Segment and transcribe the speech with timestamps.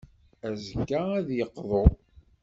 [0.47, 1.83] Azekka, ad d-yeqḍu.